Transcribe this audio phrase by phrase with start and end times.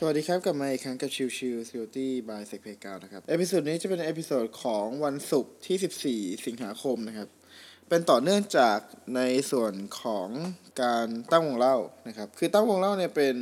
[0.00, 6.20] สวัสดีครับ กลับมาอีกครั้งกับชิวชิว Security by s e c p a y 9นะครับ episode นี้จะเป็น episode ของวันศุกร์ที่
[6.32, 7.28] 14 สิงหาคมนะครับ
[7.88, 8.78] เป็นต่อเนื่องจาก
[9.16, 9.20] ใน
[9.50, 10.28] ส่วนของ
[10.82, 11.76] การตั้งวงเล่า
[12.08, 13.34] นะครับ คือตั้งวงเล่าเนี่ยเป็น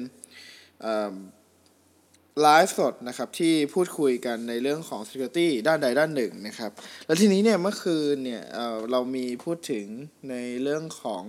[2.42, 6.70] ไลฟ์สดนะครับที่พูดคุยกันในเรื่องของ Security ด้านใดด้านหนึ่งนะครับ
[7.06, 9.86] แล้วทีนี้เนี่ยเมื่อคืนเนี่ยเเรามีพูดถึง
[10.30, 11.24] ในเรื่องของ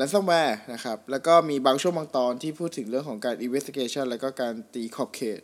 [0.00, 5.40] ransomware นะครับ แล้วก็มีบางช่วงบางตอนที่พูดถึงเรื่องของการ investigation แล้วก็การตีขอบเขต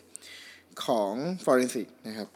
[0.85, 1.13] ของ
[1.45, 2.29] forensic นะครับ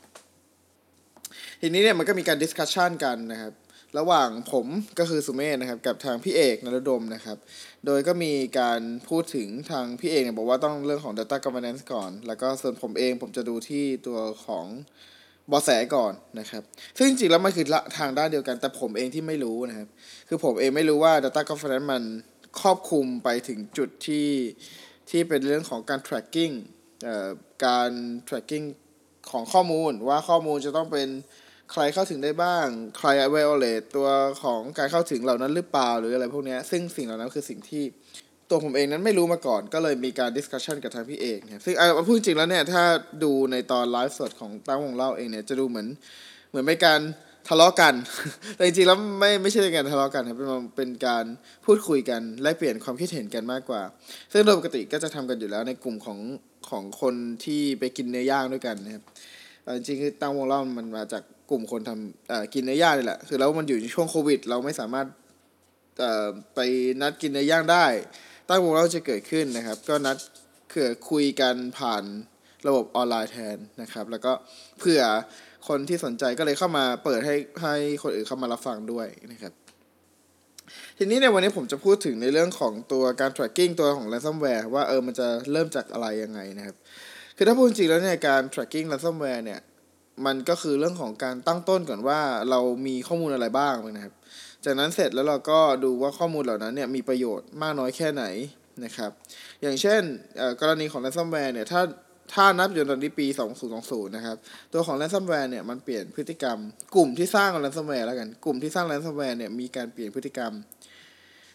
[1.61, 3.53] ทีนี้เนี่ยมันก็มีการ discussion กันนะครับ
[3.99, 4.67] ระหว่างผม
[4.99, 7.39] ก็คือสุเมธนะครับ กับทางพี่เอกนรดมนะครับ
[7.87, 14.67] โดยก็มีการพูดถึงทางพี่เอกเนี่ยบอกว่าต้องเรื่องของ data governance ก่อน แล้วก็ส่วนผมเองผมจะดูที่ตัวของ
[15.51, 16.63] บอแสก่อนนะครับ
[16.97, 17.67] ซึ่งจริงๆแล้วมันคือ
[17.99, 19.89] ทางด้านเดียวกัน แต่ผมเองที่ไม่รู้นะครับ
[20.29, 22.03] คือผมเองไม่รู้ว่า Data Governance มัน
[22.61, 24.29] ครอบคลุมไปถึงจุดที่
[25.11, 26.55] ที่เป็นเรื่องของการ tracking
[27.67, 27.91] การ
[28.29, 28.67] tracking
[29.31, 31.09] ของข้อมูลว่าข้อมูลจะต้องเป็น
[31.73, 32.67] ใครเข้าถึงได้บ้าง
[32.99, 34.09] ใคร violate ตัว
[34.43, 37.85] ของการเข้าถึงเหล่านั้นหรือเปล่าหรืออะไรพวกนี้ซึ่งสิ่งเหล่านั้นคือสิ่งที่
[38.51, 42.83] ตัวผมเองนั้นไม่รู้มาก่อน ก็เลยมีการ discussion กับทางพี่เอกครับซึ่งเอาพูดจริงแล้วเนี่ย ถ้า
[43.23, 45.89] ดูในตอนไลฟ์สดของตั้งวงเล่าเองเนี่ย จะดูเหมือน
[46.51, 47.01] เหมือนเป็นการ
[47.49, 47.95] ทะเลาะกัน
[48.57, 51.25] แต่จริงๆแล้วไม่ไม่ใช่การทะเลาะกันครับเป็นเป็นการ
[51.67, 53.83] พูดคุยกันแลกเปลี่ยนความคิดเห็นกันมากกว่า
[54.33, 56.19] ซึ่งโดยปกติก็จะทำกันอยู่แล้วในกลุ่มของ
[56.71, 57.15] ของคน
[57.45, 59.05] ที่ไปกินเนื้อย่างด้วยกันนะครับ
[59.77, 65.07] จริงๆคือตั้งวงเล่ามันมาจากกลุ่มคนทำกินเนื้อย่างนี่แหละคือแล้วมันอยู่ในช่วงโควิด เราไม่สามารถ
[66.55, 66.61] ไป
[67.01, 67.87] นัดกินเนื้อย่างได้
[68.51, 70.17] ตั้งวงเล่าจะเกิดขึ้นนะครับ ก็นัด
[70.69, 72.05] เผื่อคุยกันผ่าน
[72.67, 74.33] ระบบออนไลน์แทนนะครับ แล้วก็
[74.79, 75.03] เผื่อ
[75.69, 79.53] คนที่สนใจก็เลยเข้ามาเปิดให้ให้คนอื่นเข้ามารับฟังด้วยนะครับ
[80.99, 86.77] ทีนี้ในวันนี้ผมจะพูดถึงในเรื่องของตัวการ tracking ตัวของ ransomware ว่าเออมันจะเริ่มจากอะไรยังไงนะครับ
[87.37, 89.61] คือถ้าพูดจริงแล้วเนี่ยการ tracking ransomware เนี่ย
[90.27, 94.15] มันก็คือเรื่องของการตั้งต้นก่อนว่าเรามีข้อมูลอะไรบ้างนะครับ
[94.65, 98.25] จากนั้นเสร็จแล้วเราก็ดูว่าข้อมูลเหล่านั้นเนี่ยมีประโยชน์มากน้อยแค่ไหน
[98.85, 99.11] นะครับ
[99.63, 100.03] อย่างเช่น
[100.61, 101.83] กรณีของ ransomware เนี่ยถ้า
[102.35, 103.27] ถ้านับจนตอนนี้ปี
[103.71, 104.37] 2020 นะครับ
[104.73, 106.59] ตัวของ ransomware เนี่ยมันเปลี่ยนพฤติกรรม
[106.95, 110.53] กลุ่มที่สร้าง ransomware แล้วกัน กลุ่มที่สร้าง ransomware เนี่ยมีการเปลี่ยนพฤติกรรม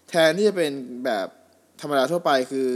[0.10, 0.72] แทนที่จะเป็น
[1.06, 1.28] แบบ
[1.82, 2.70] ธรรมดาทั่วไปคือ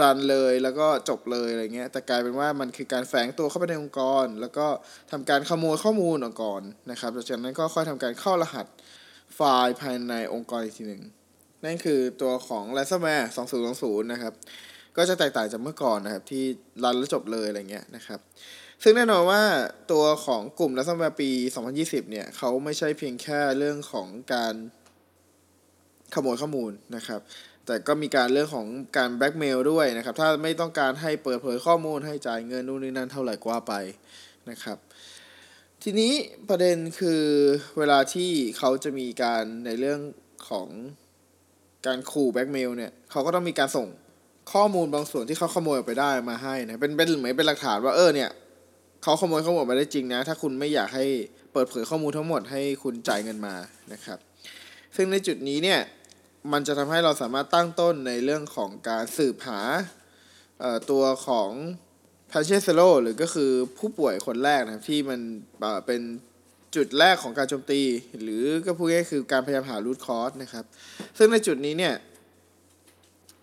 [0.00, 4.66] รันเลยแล้วก็จบเลยอะไรเงี้ยแต่กลายเป็นว่ามันคือการแฝงตัวเข้าไปในองค์กร แล้วก็
[5.10, 6.60] ทำการขโมยข้อมูลองค์กร
[6.90, 8.66] นะครับจากนั้นก็ค่อยทำการเข้ารหัส
[9.34, 11.02] ไฟล์ภายในองค์กรอีกทีหนึ่ง
[11.64, 13.26] นั่นคือตัวของ ransomware
[13.68, 14.34] 2020 นะครับ
[14.96, 16.44] ก็จะแตกต่างจากเมื่อก่อนนะครับ ที่
[16.84, 18.20] รันแล้วจบเลยอะไรเงี้ยนะครับ
[18.82, 19.42] ซึ่งแน่นอนว่า
[19.92, 21.30] ตัวของกลุ่ม ransomware ปี
[21.70, 24.54] 2020 เนี่ยเขาไม่ใช่เพียงแค่เรื่องของการ
[26.14, 27.20] ขโมยข้อมูลนะครับ
[27.66, 28.66] แต่ก็มีการเรื่องของ
[28.96, 33.72] การแบล็กเมลด้วยนะครับ ถ้าไม่ต้องการให้เปิดเผยข้อมูลให้จ่ายเงินนู่นนี่นั่นเท่าไหร่กว่าไป
[34.50, 34.78] นะครับ
[35.82, 36.12] ทีนี้
[36.48, 37.22] ประเด็นคือ
[37.78, 40.00] เวลาที่เขาจะมีการในเรื่อง
[40.48, 40.68] ของ
[41.86, 43.86] การขู่แบ็กเมลเนี่ยเขาก็ต้องมีการส่ง
[44.52, 48.30] ข้อมูลบางส่วนที่เขาขโมยไปได้มาให้นะเป็นเป็นเหมือนเป็นหลักฐานว่าเออเนี่ย
[49.02, 51.06] เขาขโมยข้อมูลมาได้จริงนะ ถ้าคุณไม่อยากให้
[51.52, 53.54] เปิดเผยข้อมูลทั้งหมดให้คุณจ่ายเงินมา
[53.92, 54.18] นะครับ
[54.96, 55.80] ซึ่งในจุดนี้เนี่ย
[56.52, 59.60] มันจะทำให้เราสามารถตั้งต้นในเรื่องของการสืบหา
[60.90, 61.50] ตัวของ
[62.30, 65.20] patient zero หรือก็คือผู้ป่วยคนแรกนะครับที่มัน
[65.86, 66.00] เป็น
[66.76, 67.82] จุดแรกของการโจมตี
[68.22, 70.64] หรือก็พูดง่ายคือการพยายามหา root cause นะครับ
[71.18, 71.94] ซึ่งในจุดนี้เนี่ย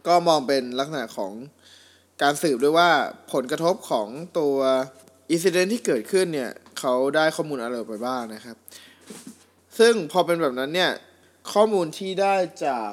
[0.07, 1.33] ก็มองเป็นลักษณะของ
[2.21, 2.89] การสืบด้วยว่า
[3.33, 4.07] ผลกระทบของ
[4.39, 4.55] ตัว
[5.31, 8.57] incident ที่เกิดขึ้นเนี่ย เขาได้ข้อมูลอะไรไปบ้างนะครับ
[9.79, 10.91] ซึ่งพอเป็นแบบนั้นเนี่ย
[11.51, 12.91] ข้อมูลที่ได้จาก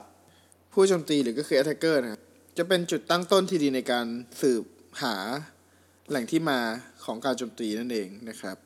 [0.73, 2.23] ผู้โจมตีหรือก็คือ attacker นะครับ
[2.59, 4.07] จะเป็นจุดตั้งต้นที่ดีในการ
[4.41, 4.65] สืบ
[5.03, 5.17] หา
[6.09, 6.61] แหล่งที่มา
[7.05, 8.57] ของการโจมตีนั่นเองนะครับ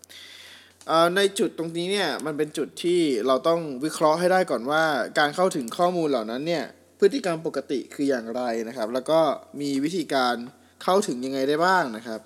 [1.17, 4.85] ในจุดตรงนี้เนี่ยมันเป็นจุดที่เราต้องวิเคราะห์ให้ได้ก่อนว่า
[5.19, 6.65] การเข้าถึงข้อมูลเหล่านั้นเนี่ย
[6.99, 9.21] พฤติกรรมปกติคืออย่างไรนะครับ แล้วก็
[9.61, 10.35] มีวิธีการ
[10.83, 12.21] เข้าถึงยังไงได้บ้างนะครับ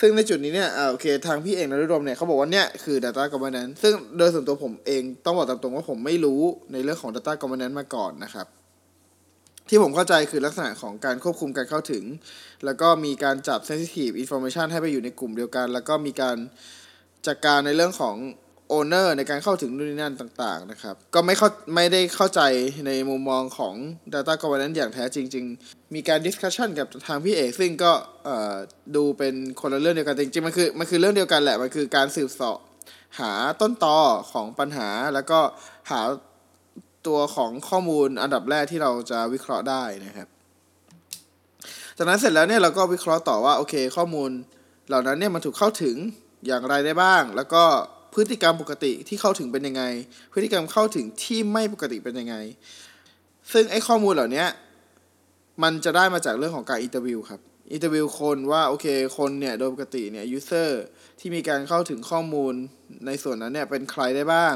[0.00, 6.40] ซึ่งในจุดนี้เนี่ยโอเค ทางพี่เองนรุดมเนี่ยเขาบอกว่าเนี่ยคือ Data Governance ซึ่งโดยส่วนตัวผมเองต้องบอกตามตรงว่าผมไม่รู้
[6.72, 8.46] ในเรื่องของ Data Governance มาก่อนนะครับ
[9.68, 12.04] ที่ผมเข้าใจคือลักษณะของการควบคุมการเข้าถึง
[12.64, 16.36] แล้วก็มีการจับ sensitive information ให้ไปอยู่ในกลุ่มเดียวกัน แล้วก็มีการ
[17.26, 18.16] จัดการในเรื่องของ
[18.76, 22.40] owner ในการเข้าถึงนู่นนี่นั่นต่าง ๆ นะครับ ก็ไม่เข้าไม่ได้เข้าใจ
[22.86, 23.74] ในมุมมองของ
[24.14, 27.92] data governance อย่างแท้จริง ๆ มีการ discussion กับทางพี่เอกซึ่งก็
[28.96, 32.58] ดูเป็นคนละเรื่องเดียวกันจริงๆมันคือมันคือเรื่องเดียวกันแหละ มันคือการสืบสอบ
[33.18, 33.98] หาต้นตอ
[34.32, 35.40] ของปัญหา แล้วก็
[35.90, 36.00] หา
[37.06, 40.28] ตัวของข้อมูลอันดับแรกที่เราจะวิเคราะห์ได้นะครับ
[41.96, 44.30] จากนั้นเสร็จแล้วเนี่ยเราก็วิเคราะห์ต่อว่าโอเค ข้อมูล
[44.88, 45.96] เหล่านั้นเนี่ยมันถูกเข้าถึง
[46.46, 47.64] อย่างไรได้บ้าง แล้วก็
[48.14, 49.82] พฤติกรรมปกติที่เข้าถึงเป็นยังไง
[50.32, 52.36] พฤติกรรมเข้าถึงที่ไม่ปกติเป็นยังไง
[53.52, 54.44] ซึ่งไอ้ข้อมูลเหล่านี้
[55.62, 57.40] มันจะได้มาจากเรื่องของการ interview ครับ
[57.72, 58.86] interview คนว่าโอเค
[59.18, 60.82] คนเนี่ยโดยปกติเนี่ย user
[61.18, 62.54] ที่มีการเข้าถึงข้อมูล
[63.06, 64.54] ในส่วนนั้นเนี่ยเป็นใครได้บ้าง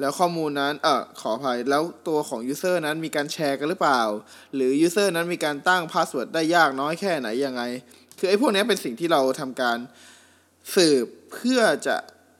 [0.00, 4.02] แล้วข้อมูลนั้นเออขออภัยแล้วตัวของ user นั้นมีการแชร์กันหรือเปล่า
[4.54, 7.62] หรือ user นั้นมีการตั้ง password ได้ยากน้อยแค่ไหนยังไง
[8.18, 9.78] คือไอ้พวกนี้เป็นสิ่งที่เราทำการ
[10.74, 11.96] สืบเพื่อจะ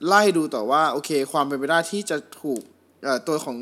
[0.07, 2.61] ไล่ดูต่อว่าโอเค ความเป็นไปได้ที่จะถูก
[3.29, 3.59] ตัวของ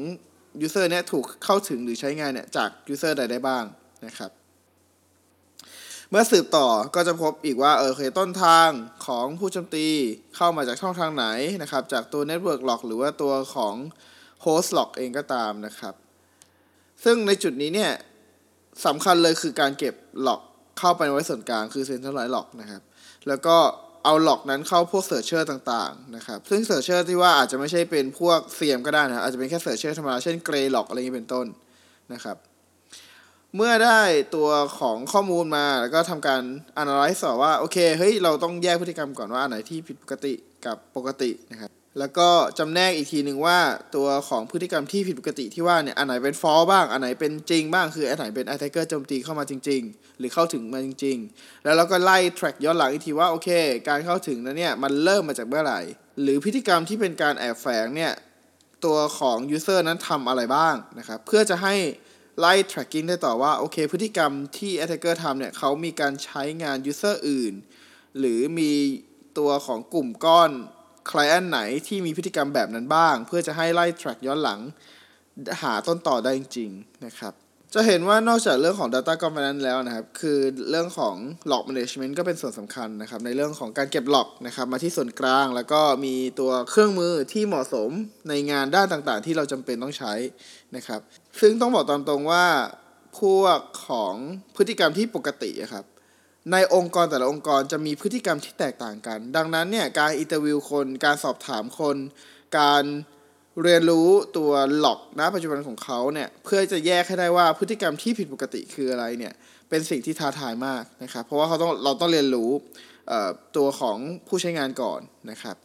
[0.61, 3.65] user เนี่ยถูกเข้าถึงหรือใช้งานเนี่ยจาก user ใดได้บ้าง
[4.07, 4.31] นะครับ
[6.11, 8.69] เมื่อสืบต่อก็จะพบอีกว่าเออเคยต้นทาง
[9.07, 9.87] ของผู้โจมตี
[10.37, 11.27] เข้ามาจากช่องทางไหน
[11.63, 13.75] นะครับ จากตัว Network Log หรือว่าตัวของ
[14.45, 15.95] Host Log เองก็ตามนะครับ
[17.05, 17.93] ซึ่งในจุดนี้เนี่ย
[18.87, 20.41] สำคัญเลยคือการเก็บ log
[20.79, 22.83] เข้าไปไว้ส่วนกลางคือ Centralized Log นะครับ
[23.29, 23.57] แล้วก็
[24.05, 30.87] เอา log นั้นเข้าพวก searcher ต่างๆนะครับ ซึ่ง searcher ที่ว่าอาจจะไม่ใช่เป็นพวก SIEM ก็ได้นะ อาจจะเป็นแค่ searcher ธรรมดา เช่น Graylog
[30.89, 31.47] อะไรอย่างนี้เป็นต้น
[32.13, 32.37] นะครับ
[33.57, 34.01] เมื่อได้
[34.35, 34.49] ตัว
[34.79, 36.43] ของข้อมูลมาแล้วก็ทำการ
[36.83, 40.33] analyze ว่า โอเค เฮ้ย เราต้องแยกพฤติกรรมก่อนว่าอันไหนที่ผิดปกติ
[40.67, 42.29] กับปกตินะครับ แล้วก็
[42.59, 43.59] จำแนกอีกทีหนึ่งว่า
[43.97, 53.49] ตัวของพฤติกรรมที่ผิดปกติที่ว่าเนี่ยอันไหนเป็นฟอลบ้าง อันไหนเป็นจริงบ้างคืออันไหนเป็น attacker โจมตีเข้ามาจริง ๆ หรือเข้าถึงมาจริง ๆ แล้วเราก็ไล่ track ย้อนหลังอีกทีว่าโอเค
[53.89, 55.81] การเข้าถึงนั้นเนี่ยมันเริ่มมาจากเมื่อไหร่
[56.23, 58.13] หรือพฤติกรรมที่เป็นการแอบแฝงเนี่ย
[58.85, 61.75] ตัวของ user นั้นทำอะไรบ้างนะครับเพื่อจะให้
[62.39, 67.55] ไล่ tracking ได้ต่อว่าโอเค พฤติกรรมที่ attacker ทำเนี่ยเขามีการใช้งาน user อื่น
[68.19, 68.73] หรือมี
[69.39, 70.51] ตัวของกลุ่มก้อน
[71.11, 74.61] client ไหนที่มีพฤติกรรมแบบนั้นบ้าง เพื่อจะให้ไล่ track ย้อนหลัง
[75.63, 77.35] หาต้นต่อได้จริงๆนะครับ
[77.75, 80.39] จะเห็นว่านอกจากเรื่องของ data governance แล้วนะครับ คือ
[80.71, 81.15] เรื่องของ
[81.51, 87.91] log management ก็เป็นส่วนสำคัญนะครับ ในเรื่องของการเก็บ log นะครับ มาที่ส่วนกลาง แล้วก็มีตัวเครื่องมือที่เหมาะสม
[88.29, 90.13] ในงานด้านต่างๆ ที่เราจำเป็นต้องใช้
[90.77, 91.01] นะครับ
[91.41, 92.47] ซึ่งต้องบอกตามตรงว่า
[93.21, 94.15] พวกของ
[94.57, 95.85] พฤติกรรมที่ปกติครับ
[96.53, 101.97] ในองค์กรแต่ละองค์กรจะมีพฤติกรรมที่แตกต่างกัน ดังนั้นเนี่ยการ interview คนการสอบถามคน
[102.59, 102.85] การ
[103.63, 109.33] เรียนรู้ตัว log นะปัจจุบันของเขาเนี่ยเพื่อจะแยกให้ได้ว่าพฤติกรรมที่ผิดปกติคืออะไรเนี่ย
[109.69, 112.51] เป็นสิ่งที่ท้าทายมากนะครับเพราะว่าเขาต้องเราต้องเรียนรู้
[113.57, 113.99] ตัวของ
[114.29, 115.01] ผู้ใช้งานก่อน
[115.31, 115.57] นะครับ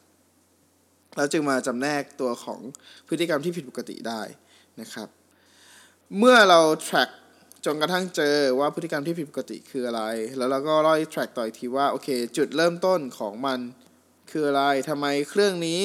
[1.16, 2.60] แล้วจึงมาจำแนกตัวของ
[3.08, 4.22] พฤติกรรมที่ผิดปกติได้
[4.82, 5.08] นะครับ
[6.18, 7.10] เมื่อเรา track
[7.66, 10.02] จนกระทั่งเจอว่าพฤติกรรมที่ผิดปกติคืออะไร
[10.38, 13.60] แล้วเราก็ล่อย track ต่ออีกทีว่าโอเค จุดเริ่มต้นของมัน
[14.32, 15.82] คืออะไรทำไมเครื่องนี้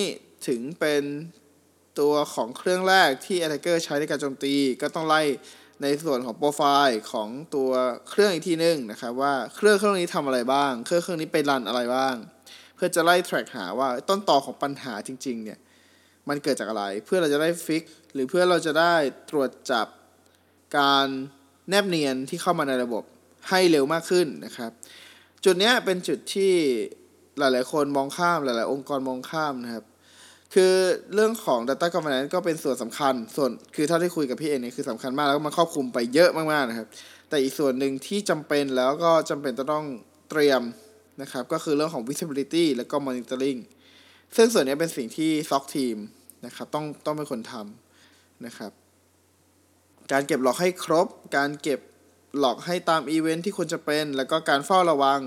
[0.49, 1.03] ถึงเป็น
[2.01, 5.23] ตัวของเครื่องแรกที่ attacker ใช้ในการโจมตี ก็ต้องไล่
[5.83, 7.71] ในส่วนของโปรไฟล์ของตัว
[8.11, 12.15] เครื่องอีกทีนึงนะครับว่าเครื่องเครื่องนี้ทำอะไรบ้าง เครื่องเครื่องนี้ไปรันอะไรบ้าง
[12.75, 15.59] เพื่อจะไล่ track หาว่าต้นตอของปัญหาจริงๆเนี่ย
[16.29, 17.83] มันเกิดจากอะไรเพื่อเราจะได้ฟิก
[18.15, 18.95] หรือเพื่อเราจะได้
[19.31, 19.87] ตรวจจับ
[20.79, 21.09] การ
[21.71, 23.03] แนบเนียนที่เข้ามาในระบบ
[23.49, 24.71] ให้เร็วมากขึ้นนะครับ
[25.45, 26.53] จุดนี้เป็นจุดที่
[27.39, 29.85] หลาย ๆ คนมองข้ามหลาย ๆ องค์กรมองข้ามนะครับ
[30.55, 30.73] คือ
[31.15, 36.89] เรื่องของ Data Governance ก็เป็นส่วนสำคัญ ส่วนคือเท่าที่คุยกับพี่เองเนี่ยคือสำคัญมากแล้วก็มันครอบคลุมไปเยอะมาก ๆ นะครับ
[37.29, 39.85] แต่อีกส่วนหนึ่งที่จำเป็นแล้วก็จำเป็นจะต้อง
[40.31, 40.63] เตรียม
[41.23, 43.61] นะครับ ก็คือเรื่องของ visibility แล้วก็ monitoring
[44.37, 45.97] ซึ่งส่วนนี้เป็นสิ่งที่ SOC team
[46.47, 48.73] นะครับต้องต้องเป็นคนทำนะครับ
[50.13, 51.81] การเก็บ log ให้ครบ การเก็บ
[52.39, 55.21] log ให้ตามอีเวนท์ที่ควรจะเป็น แล้วก็การเฝ้าระวัง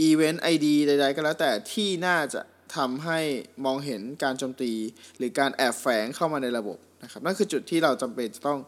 [0.00, 2.40] event ID ใด ๆ ก็แล้วแต่ที่น่าจะ
[2.76, 3.20] ทำให้
[3.64, 4.72] มองเห็นการโจมตี
[5.18, 8.58] หรือการแอบแฝงเข้ามาในระบบนะครับนั่นคือจุดที่เราจำเป็นจะต้อง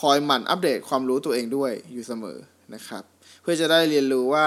[0.00, 2.38] คอยหมั่นอัปเดตความรู้ตัวเองด้วยอยู่เสมอ
[2.74, 3.02] นะครับ
[3.42, 4.46] เพื่อจะได้เรียนรู้ว่า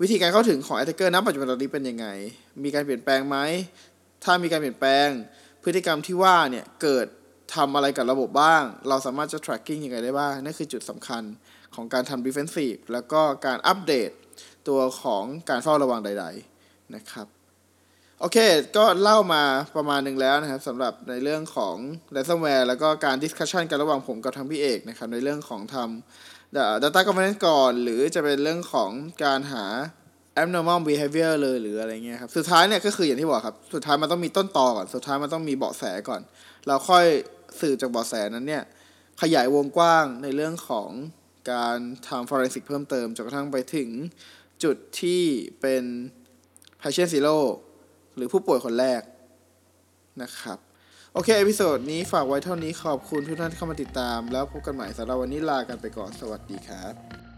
[0.00, 2.06] วิธีการเข้าถึงของ Attacker ณปัจจุบันตอนนี้เป็นยังไง
[2.62, 3.36] มีการเปลี่ยนแปลงไหม
[4.24, 5.08] ถ้ามีการเปลี่ยนแปลง
[5.62, 7.06] พฤติกรรมที่ว่าเนี่ยเกิด
[7.54, 11.22] ทำอะไรกับระบบบ้าง เราสามารถจะ tracking ยังไงได้บ้าง นั่นคือจุดสำคัญ
[11.74, 14.10] ของการทำ defensive แล้วก็การอัปเดต
[14.68, 16.26] ตัวของการเฝ้าระวังใด
[16.58, 17.26] ๆ นะครับ
[18.20, 18.38] โอเค
[18.76, 19.42] ก็เล่ามา
[19.76, 21.76] ประมาณหนึ่งแล้วนะครับสำหรับในเรื่องของ
[22.14, 28.90] ransomware แล้วก็การ discussion กันระหว่างผมกับทางพี่เอกนะครับ ในเรื่องของทำ data governance ก่อน หรือจะเป็นเรื่องของ
[29.24, 29.64] การหา
[30.40, 36.20] abnormal behavior เลยหรืออะไรเงี้ยครับ สุดท้ายเนี่ยก็คืออย่างที่บอกครับ สุดท้ายมันต้องมีต้นตอก่อน สุดท้ายมันต้องมีเบาะแสก่อน
[36.66, 37.06] เราค่อย
[37.60, 38.64] สื่อจากเบาะแสนั้นเนี่ย
[39.22, 40.90] ขยายวงกว้างในเรื่องของ
[41.52, 43.88] การทำฟอเรนซิกเพิ่มเติมจนกระทั่งไปถึง
[44.64, 45.22] จุดที่
[45.60, 45.84] เป็น
[46.80, 47.36] patient zero
[48.16, 49.02] หรือผู้ป่วยคนแรก
[50.22, 50.58] นะครับ
[51.14, 57.29] โอเค episode นี้ฝากไว้เท่านี้ขอบคุณทุกท่านที่เข้ามาติดตาม แล้วพบกันใหม่สำหรับวันนี้ลากันไปก่อนสวัสดีครับ